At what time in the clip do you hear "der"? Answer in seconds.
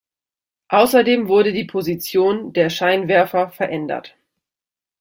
2.53-2.71